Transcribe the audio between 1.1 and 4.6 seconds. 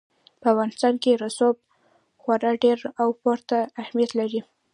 رسوب خورا ډېر او پوره اهمیت لري.